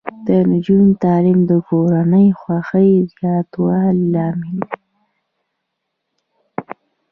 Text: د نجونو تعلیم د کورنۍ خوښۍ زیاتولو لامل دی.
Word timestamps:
د 0.25 0.27
نجونو 0.51 0.87
تعلیم 1.03 1.39
د 1.49 1.51
کورنۍ 1.67 2.27
خوښۍ 2.39 2.91
زیاتولو 3.13 4.01
لامل 4.13 4.57
دی. 4.69 4.79